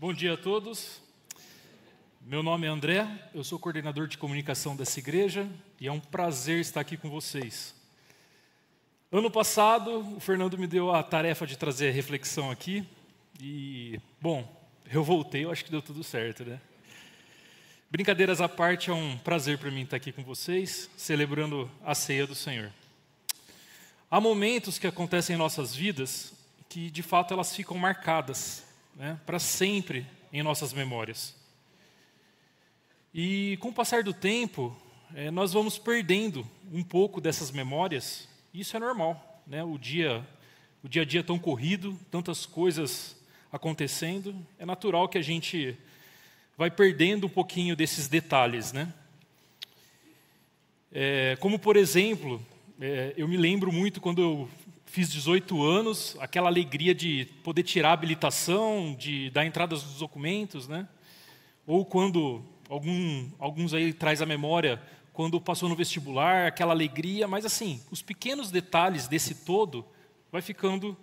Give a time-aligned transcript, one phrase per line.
[0.00, 1.00] Bom dia a todos.
[2.20, 6.60] Meu nome é André, eu sou coordenador de comunicação dessa igreja e é um prazer
[6.60, 7.74] estar aqui com vocês.
[9.10, 12.86] Ano passado, o Fernando me deu a tarefa de trazer a reflexão aqui
[13.42, 14.48] e, bom,
[14.88, 16.60] eu voltei, eu acho que deu tudo certo, né?
[17.90, 22.24] Brincadeiras à parte, é um prazer para mim estar aqui com vocês, celebrando a ceia
[22.24, 22.72] do Senhor.
[24.08, 26.32] Há momentos que acontecem em nossas vidas
[26.68, 28.67] que, de fato, elas ficam marcadas
[28.98, 31.34] né, para sempre em nossas memórias.
[33.14, 34.76] E com o passar do tempo,
[35.14, 38.28] é, nós vamos perdendo um pouco dessas memórias.
[38.52, 39.62] Isso é normal, né?
[39.62, 40.26] O dia,
[40.82, 43.16] o dia a dia tão corrido, tantas coisas
[43.50, 45.78] acontecendo, é natural que a gente
[46.56, 48.92] vai perdendo um pouquinho desses detalhes, né?
[50.92, 52.44] É, como por exemplo,
[52.80, 54.50] é, eu me lembro muito quando eu
[54.88, 60.66] fiz 18 anos, aquela alegria de poder tirar a habilitação, de dar entradas nos documentos,
[60.66, 60.88] né?
[61.66, 67.44] Ou quando algum, alguns aí traz a memória quando passou no vestibular, aquela alegria, mas
[67.44, 69.84] assim, os pequenos detalhes desse todo
[70.30, 70.96] vai ficando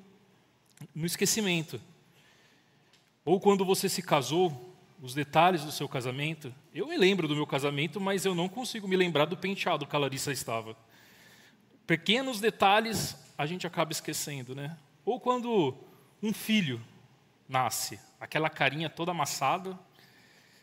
[0.94, 1.80] no esquecimento.
[3.24, 6.54] Ou quando você se casou, os detalhes do seu casamento.
[6.74, 9.96] Eu me lembro do meu casamento, mas eu não consigo me lembrar do penteado que
[9.96, 10.76] a Larissa estava.
[11.86, 14.78] Pequenos detalhes a gente acaba esquecendo, né?
[15.04, 15.78] Ou quando
[16.22, 16.82] um filho
[17.48, 19.78] nasce, aquela carinha toda amassada,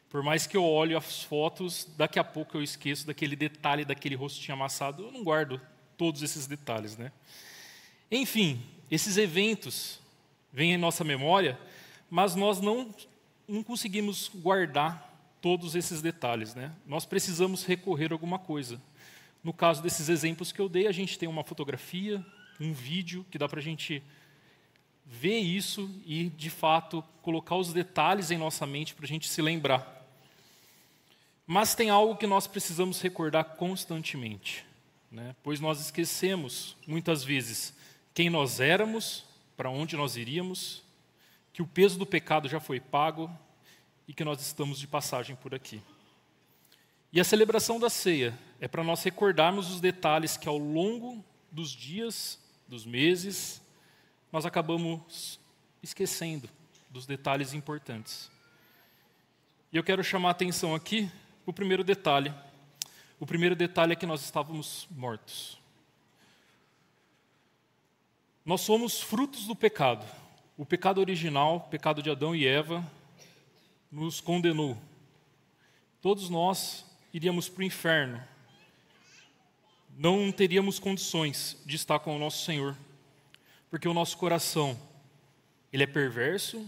[0.08, 4.14] por mais que eu olhe as fotos, daqui a pouco eu esqueço daquele detalhe, daquele
[4.14, 5.60] rostinho amassado, eu não guardo
[5.96, 7.12] todos esses detalhes, né?
[8.10, 10.00] Enfim, esses eventos
[10.52, 11.58] vêm em nossa memória,
[12.10, 12.94] mas nós não,
[13.48, 16.72] não conseguimos guardar todos esses detalhes, né?
[16.86, 18.80] Nós precisamos recorrer a alguma coisa.
[19.42, 22.24] No caso desses exemplos que eu dei, a gente tem uma fotografia,
[22.60, 24.02] um vídeo que dá para a gente
[25.04, 29.42] ver isso e, de fato, colocar os detalhes em nossa mente para a gente se
[29.42, 30.02] lembrar.
[31.46, 34.64] Mas tem algo que nós precisamos recordar constantemente,
[35.10, 35.34] né?
[35.42, 37.74] pois nós esquecemos, muitas vezes,
[38.14, 39.24] quem nós éramos,
[39.56, 40.82] para onde nós iríamos,
[41.52, 43.30] que o peso do pecado já foi pago
[44.08, 45.82] e que nós estamos de passagem por aqui.
[47.12, 51.70] E a celebração da ceia é para nós recordarmos os detalhes que ao longo dos
[51.70, 52.38] dias,
[52.72, 53.60] dos meses,
[54.32, 55.38] nós acabamos
[55.82, 56.48] esquecendo
[56.88, 58.30] dos detalhes importantes.
[59.70, 61.10] E eu quero chamar a atenção aqui
[61.44, 62.32] o primeiro detalhe.
[63.20, 65.58] O primeiro detalhe é que nós estávamos mortos.
[68.42, 70.06] Nós somos frutos do pecado.
[70.56, 72.82] O pecado original, o pecado de Adão e Eva,
[73.90, 74.78] nos condenou.
[76.00, 78.31] Todos nós iríamos para o inferno.
[79.96, 82.76] Não teríamos condições de estar com o nosso Senhor,
[83.70, 84.78] porque o nosso coração,
[85.72, 86.66] ele é perverso,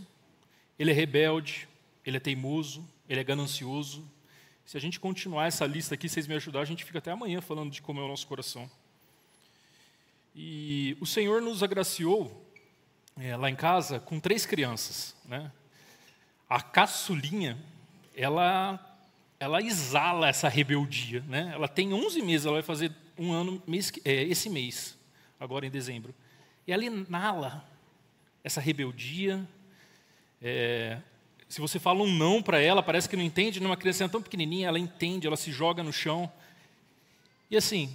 [0.79, 1.69] ele é rebelde,
[2.05, 4.05] ele é teimoso, ele é ganancioso,
[4.65, 7.41] se a gente continuar essa lista aqui, vocês me ajudarem, a gente fica até amanhã
[7.41, 8.71] falando de como é o nosso coração.
[10.35, 12.45] E o Senhor nos agraciou
[13.17, 15.15] é, lá em casa com três crianças.
[15.27, 15.53] Né?
[16.49, 17.59] A caçulinha,
[18.17, 18.94] ela,
[19.45, 21.23] ela exala essa rebeldia.
[21.29, 21.51] Né?
[21.55, 24.97] Ela tem 11 meses, ela vai fazer um ano mês, é, esse mês,
[25.39, 26.15] agora em dezembro.
[26.67, 27.65] E ela inala
[28.43, 29.47] essa rebeldia,
[30.41, 30.99] é,
[31.49, 33.61] se você fala um não para ela, parece que não entende.
[33.61, 36.31] Numa criança tão pequenininha, ela entende, ela se joga no chão.
[37.51, 37.95] E assim,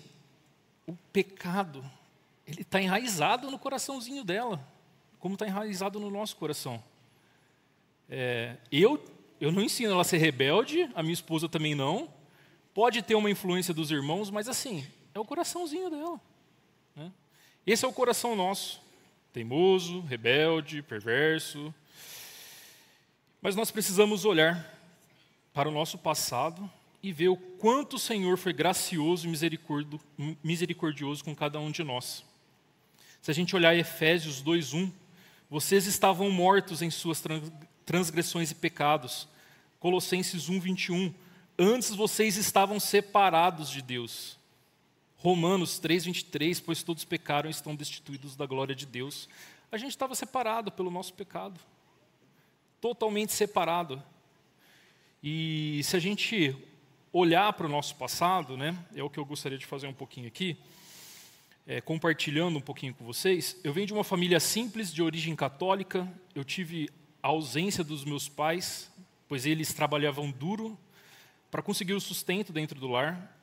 [0.88, 1.84] o pecado,
[2.48, 4.66] ele está enraizado no coraçãozinho dela,
[5.20, 6.82] como está enraizado no nosso coração.
[8.10, 9.04] É, eu,
[9.40, 12.14] eu não ensino ela a ser rebelde, a minha esposa também não.
[12.74, 16.20] Pode ter uma influência dos irmãos, mas assim, é o coraçãozinho dela.
[16.96, 17.12] Né?
[17.66, 18.82] Esse é o coração nosso,
[19.32, 21.74] teimoso, rebelde, perverso,
[23.42, 24.78] mas nós precisamos olhar
[25.54, 26.70] para o nosso passado
[27.02, 32.26] e ver o quanto o Senhor foi gracioso e misericordioso com cada um de nós.
[33.22, 34.92] Se a gente olhar Efésios 2:1,
[35.50, 37.24] vocês estavam mortos em suas
[37.90, 39.28] transgressões e pecados.
[39.80, 41.12] Colossenses 1:21,
[41.58, 44.38] antes vocês estavam separados de Deus.
[45.18, 49.28] Romanos 3:23, pois todos pecaram e estão destituídos da glória de Deus.
[49.72, 51.60] A gente estava separado pelo nosso pecado
[52.80, 54.04] totalmente separado.
[55.24, 56.56] E se a gente
[57.12, 60.28] olhar para o nosso passado, né, é o que eu gostaria de fazer um pouquinho
[60.28, 60.56] aqui,
[61.66, 63.60] é, compartilhando um pouquinho com vocês.
[63.64, 66.08] Eu venho de uma família simples, de origem católica.
[66.36, 66.88] Eu tive
[67.22, 68.92] a ausência dos meus pais,
[69.28, 70.78] pois eles trabalhavam duro
[71.52, 73.38] para conseguir o sustento dentro do lar.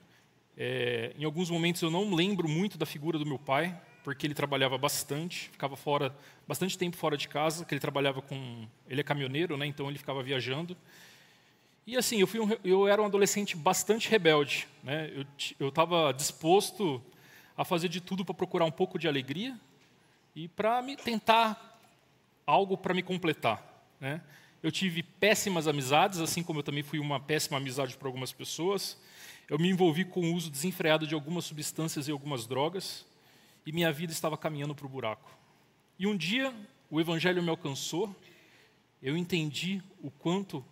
[0.56, 4.34] É, em alguns momentos eu não lembro muito da figura do meu pai, porque ele
[4.34, 9.04] trabalhava bastante, ficava fora, bastante tempo fora de casa, que ele trabalhava com, ele é
[9.04, 9.66] caminhoneiro, né?
[9.66, 10.76] Então ele ficava viajando.
[11.86, 15.24] E assim, eu, fui um, eu era um adolescente bastante rebelde, né?
[15.58, 17.02] Eu estava disposto
[17.56, 19.58] a fazer de tudo para procurar um pouco de alegria
[20.34, 21.75] e para me tentar
[22.46, 23.60] algo para me completar,
[24.00, 24.22] né?
[24.62, 28.98] Eu tive péssimas amizades, assim como eu também fui uma péssima amizade para algumas pessoas.
[29.48, 33.06] Eu me envolvi com o uso desenfreado de algumas substâncias e algumas drogas,
[33.64, 35.30] e minha vida estava caminhando para o buraco.
[35.98, 36.54] E um dia
[36.90, 38.14] o Evangelho me alcançou,
[39.02, 40.64] eu entendi o quanto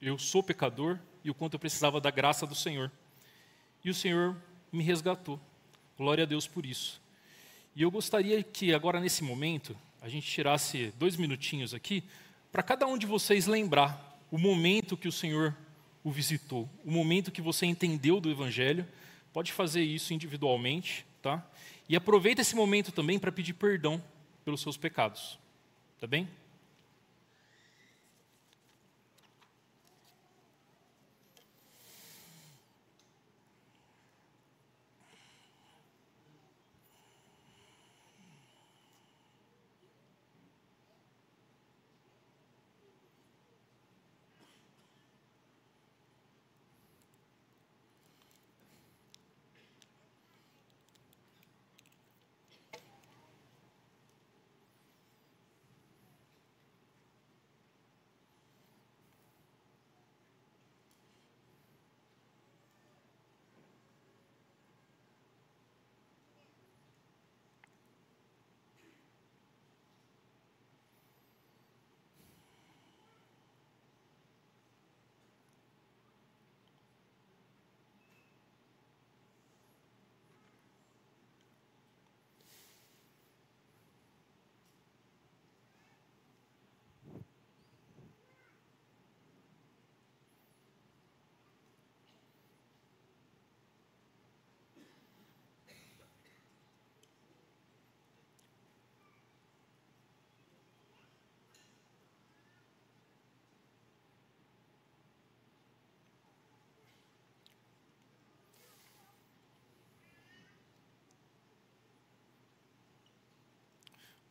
[0.00, 2.90] eu sou pecador e o quanto eu precisava da graça do Senhor.
[3.84, 4.36] E o Senhor
[4.70, 5.40] me resgatou.
[5.96, 7.00] Glória a Deus por isso.
[7.74, 12.02] E eu gostaria que agora, nesse momento, a gente tirasse dois minutinhos aqui,
[12.50, 15.56] para cada um de vocês lembrar o momento que o Senhor
[16.02, 18.84] o visitou, o momento que você entendeu do Evangelho,
[19.32, 21.46] pode fazer isso individualmente, tá?
[21.88, 24.02] E aproveita esse momento também para pedir perdão
[24.44, 25.38] pelos seus pecados,
[26.00, 26.28] tá bem?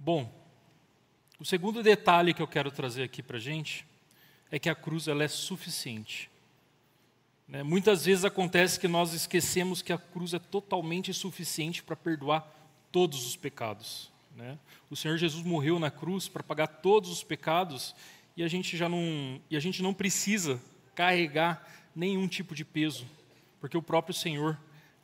[0.04, 0.34] Bom,
[1.40, 3.86] o segundo detalhe que eu quero trazer aqui para a gente
[4.50, 6.28] é que a cruz ela é suficiente.
[7.48, 7.62] Né?
[7.62, 12.52] Muitas vezes acontece que nós esquecemos que a cruz é totalmente suficiente para perdoar
[12.92, 14.10] todos os pecados.
[14.36, 14.58] Né?
[14.90, 17.96] O Senhor Jesus morreu na cruz para pagar todos os pecados
[18.36, 20.60] e a gente já não e a gente não precisa
[20.96, 21.64] carregar
[21.96, 23.06] nenhum tipo de peso,
[23.60, 24.58] porque o próprio Senhor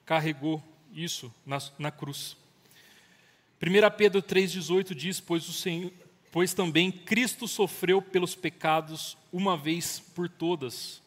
[0.08, 0.60] carregou
[0.92, 2.36] isso na, na cruz.
[3.62, 5.92] 1 Pedro 3,18 diz: pois, o Senhor,
[6.32, 11.02] pois também Cristo sofreu pelos pecados uma vez por todas.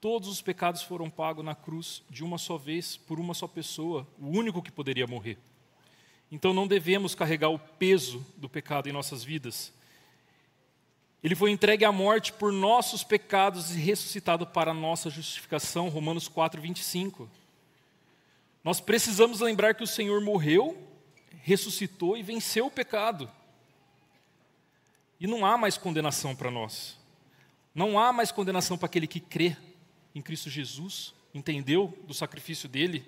[0.00, 4.06] Todos os pecados foram pagos na cruz de uma só vez, por uma só pessoa,
[4.18, 5.36] o único que poderia morrer.
[6.30, 9.72] Então não devemos carregar o peso do pecado em nossas vidas.
[11.22, 16.62] Ele foi entregue à morte por nossos pecados e ressuscitado para nossa justificação, Romanos 4,
[16.62, 17.28] 25.
[18.62, 20.87] Nós precisamos lembrar que o Senhor morreu
[21.42, 23.30] ressuscitou e venceu o pecado.
[25.20, 26.98] E não há mais condenação para nós.
[27.74, 29.56] Não há mais condenação para aquele que crê
[30.14, 33.04] em Cristo Jesus, entendeu do sacrifício dele,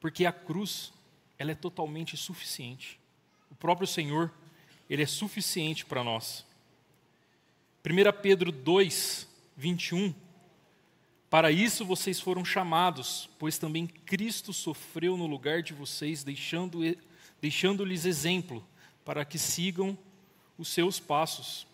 [0.00, 0.92] porque a cruz,
[1.38, 2.98] ela é totalmente suficiente.
[3.50, 4.32] O próprio Senhor,
[4.88, 6.46] ele é suficiente para nós.
[7.84, 10.14] 1 Pedro 2, 21.
[11.30, 16.80] Para isso vocês foram chamados, pois também Cristo sofreu no lugar de vocês, deixando
[17.40, 18.66] deixando-lhes exemplo
[19.04, 19.96] para que sigam
[20.58, 21.66] os seus passos.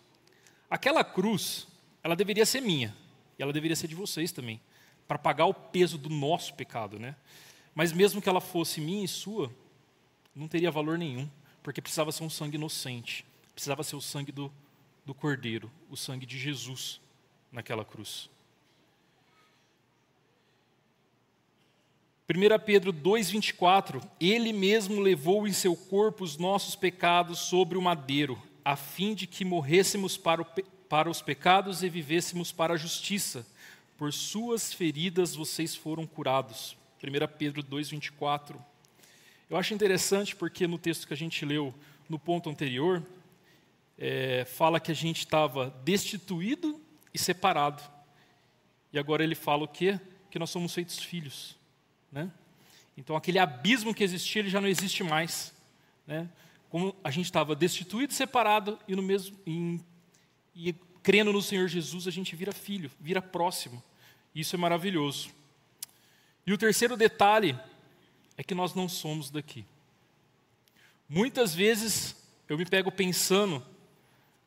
[0.69, 1.67] Aquela cruz,
[2.03, 2.95] ela deveria ser minha,
[3.37, 4.61] e ela deveria ser de vocês também,
[5.07, 7.15] para pagar o peso do nosso pecado, né?
[7.73, 9.51] Mas mesmo que ela fosse minha e sua,
[10.35, 11.29] não teria valor nenhum,
[11.63, 14.51] porque precisava ser um sangue inocente, precisava ser o sangue do,
[15.05, 17.01] do Cordeiro, o sangue de Jesus
[17.51, 18.29] naquela cruz.
[22.29, 28.37] 1 Pedro 2,24: Ele mesmo levou em seu corpo os nossos pecados sobre o madeiro,
[28.65, 30.43] a fim de que morrêssemos para,
[30.89, 33.47] para os pecados e vivêssemos para a justiça.
[33.97, 36.75] Por suas feridas vocês foram curados.
[37.01, 38.57] 1 Pedro 2,24.
[39.49, 41.73] Eu acho interessante porque no texto que a gente leu
[42.09, 43.01] no ponto anterior,
[43.97, 46.77] é, fala que a gente estava destituído
[47.13, 47.81] e separado.
[48.91, 49.97] E agora ele fala o quê?
[50.29, 51.56] Que nós somos feitos filhos.
[52.11, 52.31] Né?
[52.97, 55.53] Então, aquele abismo que existia, ele já não existe mais.
[56.05, 56.29] Né?
[56.69, 59.79] Como a gente estava destituído, separado, e, no mesmo, em,
[60.55, 60.73] e
[61.03, 63.83] crendo no Senhor Jesus, a gente vira filho, vira próximo.
[64.33, 65.29] Isso é maravilhoso.
[66.45, 67.57] E o terceiro detalhe
[68.37, 69.65] é que nós não somos daqui.
[71.09, 72.15] Muitas vezes
[72.49, 73.65] eu me pego pensando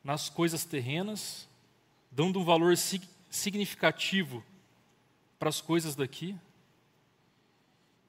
[0.03, 1.47] nas coisas terrenas,
[2.11, 2.75] dando um valor
[3.29, 4.43] significativo
[5.39, 6.35] para as coisas daqui,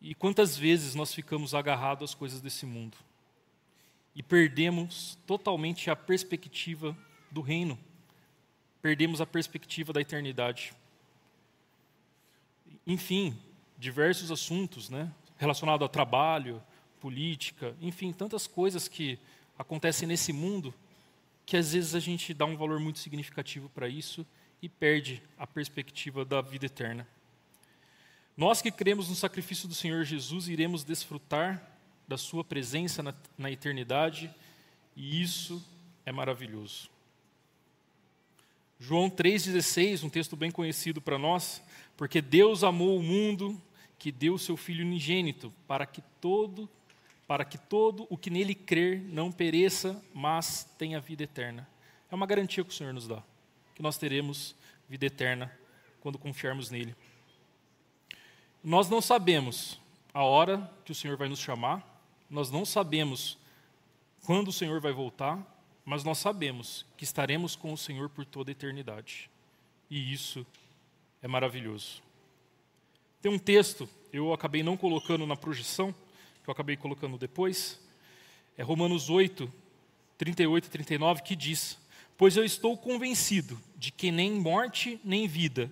[0.03, 2.99] e quantas vezes nós ficamos agarrados às coisas desse mundo
[4.17, 6.97] e perdemos totalmente a perspectiva
[7.31, 7.79] do reino,
[8.83, 10.75] perdemos a perspectiva da eternidade.
[12.85, 13.39] Enfim,
[13.79, 16.61] diversos assuntos, né, relacionados ao trabalho,
[17.01, 19.19] política, enfim, tantas coisas que
[19.57, 20.75] acontecem nesse mundo
[21.47, 24.27] que às vezes a gente dá um valor muito significativo para isso
[24.61, 27.07] e perde a perspectiva da vida eterna.
[28.37, 31.63] Nós que cremos no sacrifício do Senhor Jesus iremos desfrutar
[32.09, 34.31] da Sua presença na, na eternidade,
[34.97, 35.63] e isso
[36.05, 36.91] é maravilhoso.
[38.79, 41.63] João 3,16, um texto bem conhecido para nós,
[41.97, 43.61] porque Deus amou o mundo
[43.99, 46.69] que deu o seu Filho unigênito, para que todo,
[47.27, 51.69] para que todo o que nele crer não pereça, mas tenha vida eterna.
[52.11, 53.23] É uma garantia que o Senhor nos dá,
[53.75, 54.57] que nós teremos
[54.89, 55.53] vida eterna
[56.01, 56.97] quando confiarmos nele.
[58.63, 59.81] Nós não sabemos
[60.15, 61.85] a hora que o Senhor vai nos chamar,
[62.31, 63.37] nós não sabemos
[64.25, 65.39] quando o Senhor vai voltar,
[65.85, 69.29] mas nós sabemos que estaremos com o Senhor por toda a eternidade.
[69.91, 70.47] E isso
[71.21, 72.03] é maravilhoso.
[73.21, 75.93] Tem um texto, eu acabei não colocando na projeção,
[76.43, 77.81] que eu acabei colocando depois,
[78.57, 79.53] é Romanos 8,
[80.19, 81.79] 38 e 39, que diz:
[82.17, 85.71] Pois eu estou convencido de que nem morte nem vida,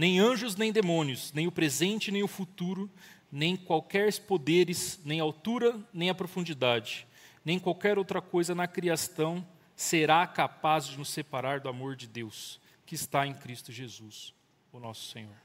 [0.00, 2.90] nem anjos, nem demônios, nem o presente, nem o futuro,
[3.30, 7.06] nem qualquer poderes, nem altura, nem a profundidade,
[7.44, 12.58] nem qualquer outra coisa na criação será capaz de nos separar do amor de Deus
[12.86, 14.32] que está em Cristo Jesus,
[14.72, 15.36] o nosso Senhor.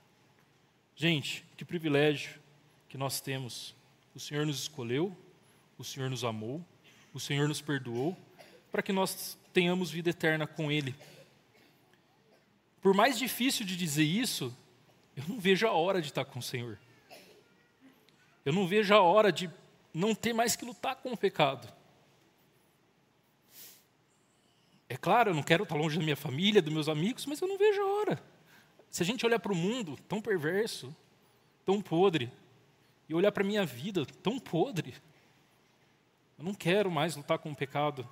[0.95, 2.39] Gente, que privilégio
[2.88, 3.75] que nós temos.
[4.15, 5.13] O Senhor nos escolheu,
[5.77, 6.65] o Senhor nos amou,
[7.13, 8.17] o Senhor nos perdoou,
[8.71, 10.95] para que nós tenhamos vida eterna com Ele.
[12.85, 14.55] Por mais difícil de dizer isso,
[15.17, 16.77] eu não vejo a hora de estar com o Senhor.
[18.45, 19.49] Eu não vejo a hora de
[19.91, 21.67] não ter mais que lutar com o pecado.
[24.87, 27.47] É claro, eu não quero estar longe da minha família, dos meus amigos, mas eu
[27.47, 28.23] não vejo a hora.
[28.91, 30.95] Se a gente olhar para o mundo tão perverso,
[31.65, 32.31] tão podre,
[33.09, 34.93] e olhar para a minha vida tão podre,
[36.37, 38.07] eu não quero mais lutar com o pecado.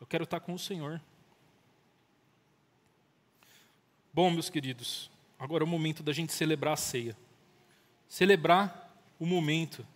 [0.00, 1.02] Eu quero estar com o Senhor.
[4.12, 7.16] Bom, meus queridos, agora é o momento da gente celebrar a ceia.
[8.08, 9.86] Celebrar o momento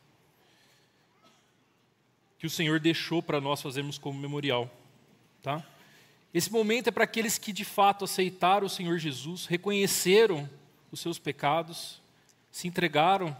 [2.38, 4.71] que o Senhor deixou para nós fazermos como memorial,
[5.42, 5.66] tá?
[6.33, 10.49] Esse momento é para aqueles que de fato aceitaram o Senhor Jesus, reconheceram
[10.92, 12.00] os seus pecados,
[12.52, 13.37] se entregaram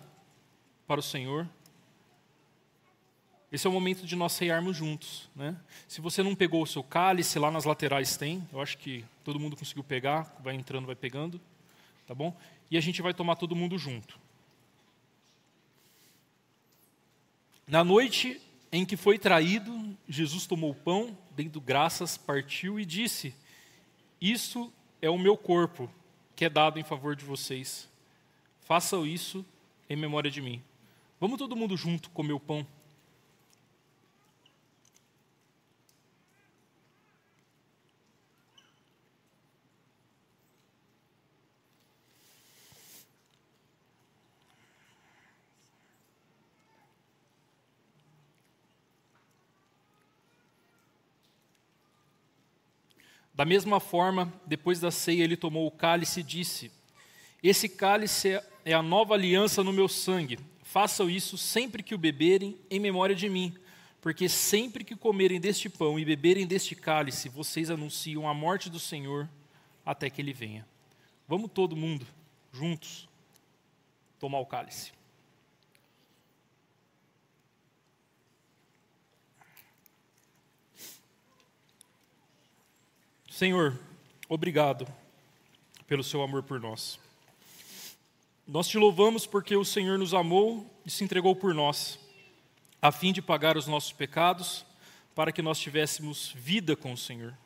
[0.88, 1.49] para o Senhor
[3.54, 5.30] esse é o momento de nós ceiarmos juntos.
[5.32, 5.56] Né?
[5.87, 8.44] Se você não pegou o seu cálice, lá nas laterais tem.
[8.52, 11.40] Eu acho que todo mundo conseguiu pegar, vai entrando, vai pegando.
[12.04, 12.37] Tá bom?
[12.68, 14.18] E a gente vai tomar todo mundo junto.
[17.64, 18.40] Na noite
[18.73, 23.32] em que foi traído, Jesus tomou o pão, dando graças, partiu e disse:
[24.20, 25.88] Isso é o meu corpo,
[26.34, 27.88] que é dado em favor de vocês.
[28.62, 29.46] Façam isso
[29.88, 30.61] em memória de mim.
[31.20, 32.66] Vamos todo mundo junto comer o pão.
[53.35, 56.71] Da mesma forma, depois da ceia, ele tomou o cálice e disse:
[57.43, 60.38] Esse cálice é a nova aliança no meu sangue.
[60.62, 63.55] Façam isso sempre que o beberem, em memória de mim.
[64.00, 68.79] Porque sempre que comerem deste pão e beberem deste cálice, vocês anunciam a morte do
[68.79, 69.29] Senhor
[69.85, 70.67] até que ele venha.
[71.26, 72.07] Vamos todo mundo,
[72.53, 73.09] juntos,
[74.19, 74.93] tomar o cálice.
[83.37, 83.76] Senhor,
[84.29, 84.87] obrigado
[85.88, 87.00] pelo seu amor por nós.
[88.47, 91.99] Nós te louvamos porque o Senhor nos amou e se entregou por nós,
[92.81, 94.64] a fim de pagar os nossos pecados,
[95.17, 97.37] para que nós tivéssemos vida com o Senhor.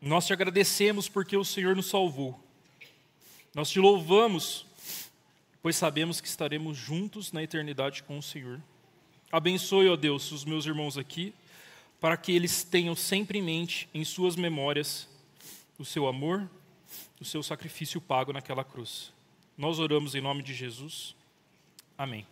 [0.00, 2.42] Nós te agradecemos porque o Senhor nos salvou.
[3.54, 4.64] Nós te louvamos
[5.60, 8.58] pois sabemos que estaremos juntos na eternidade com o Senhor.
[9.30, 11.34] Abençoe, ó Deus, os meus irmãos aqui,
[12.00, 15.08] para que eles tenham sempre em mente, em suas memórias,
[15.78, 16.48] o seu amor,
[17.20, 19.12] o seu sacrifício pago naquela cruz.
[19.56, 21.14] Nós oramos em nome de Jesus.
[21.96, 22.26] Amém.